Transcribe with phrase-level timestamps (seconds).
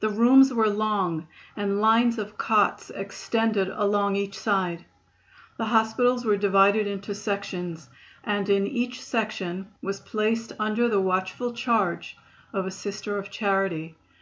[0.00, 4.86] The rooms were long, and lines of cots extended along each side.
[5.58, 7.90] The hospitals were divided into sections
[8.24, 12.16] and each section was placed under the watchful charge
[12.54, 13.96] of a Sister of Charity.